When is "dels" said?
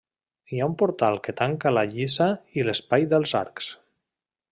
3.13-3.35